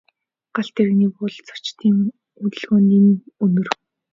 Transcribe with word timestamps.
Галт 0.55 0.73
тэрэгний 0.75 1.09
буудалд 1.13 1.45
зорчигчдын 1.47 1.95
хөдөлгөөн 2.39 2.83
нэн 2.91 3.05
өнөр. 3.43 3.67